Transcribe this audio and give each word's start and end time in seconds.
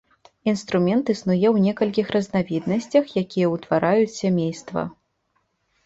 Інструмент 0.51 1.05
існуе 1.15 1.45
ў 1.53 1.57
некалькіх 1.67 2.07
разнавіднасцях, 2.17 3.05
якія 3.25 3.47
ўтвараюць 3.55 4.13
сямейства. 4.21 4.81